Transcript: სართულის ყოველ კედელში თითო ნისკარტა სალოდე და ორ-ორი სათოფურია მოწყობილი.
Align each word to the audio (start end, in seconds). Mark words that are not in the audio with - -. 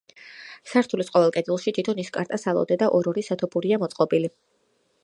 სართულის 0.71 1.11
ყოველ 1.17 1.33
კედელში 1.35 1.75
თითო 1.79 1.95
ნისკარტა 2.01 2.41
სალოდე 2.45 2.79
და 2.85 2.89
ორ-ორი 3.01 3.27
სათოფურია 3.31 3.81
მოწყობილი. 3.87 4.35